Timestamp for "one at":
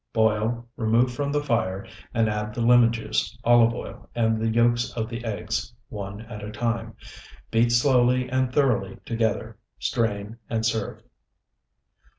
5.89-6.43